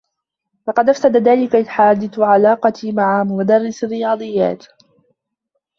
لقد 0.67 0.89
أفسد 0.89 1.17
ذلك 1.17 1.55
الحادث 1.55 2.19
علاقتي 2.19 2.91
مع 2.91 3.23
مدرّس 3.23 3.83
الرّياضيّات. 3.83 4.65